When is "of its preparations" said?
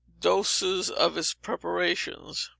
0.89-2.49